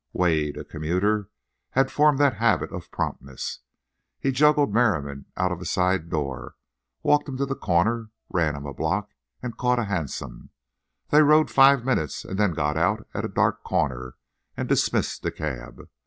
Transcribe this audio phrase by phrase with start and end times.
[0.13, 1.29] Wade, a commuter,
[1.73, 3.59] had formed that habit of promptness.
[4.19, 6.55] He juggled Merriam out a side door,
[7.03, 9.11] walked him to the corner, ran him a block
[9.43, 10.49] and caught a hansom.
[11.09, 14.15] They rode five minutes and then got out on a dark corner
[14.57, 15.87] and dismissed the cab.